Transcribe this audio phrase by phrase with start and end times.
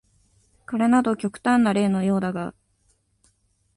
[0.67, 2.55] これなど極端な例のようだが、